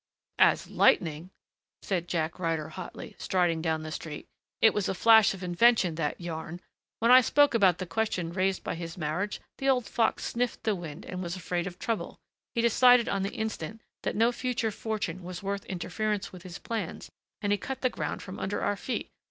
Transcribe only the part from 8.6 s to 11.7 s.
by his marriage the old fox sniffed the wind and was afraid